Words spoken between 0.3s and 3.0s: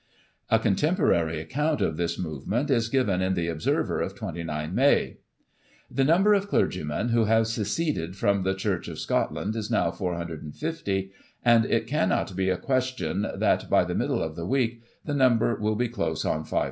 A contemporary account of this movement is